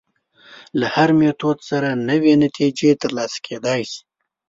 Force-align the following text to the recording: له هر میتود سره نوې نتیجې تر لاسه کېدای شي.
له 0.79 0.87
هر 0.95 1.09
میتود 1.19 1.57
سره 1.69 1.89
نوې 2.09 2.33
نتیجې 2.43 2.91
تر 3.01 3.11
لاسه 3.17 3.37
کېدای 3.47 3.81
شي. 3.91 4.01